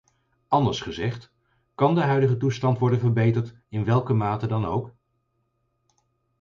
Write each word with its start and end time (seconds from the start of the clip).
Anders 0.47 0.81
gezegd: 0.81 1.31
kan 1.75 1.95
de 1.95 2.01
huidige 2.01 2.37
toestand 2.37 2.79
worden 2.79 2.99
verbeterd, 2.99 3.55
in 3.69 3.85
welke 3.85 4.13
mate 4.13 4.47
dan 4.47 4.65
ook? 4.65 4.93